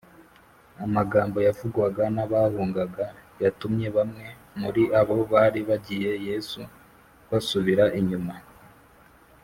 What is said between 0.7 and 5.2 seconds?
amagambo yavugwaga n’abahungaga yatumye bamwe muri abo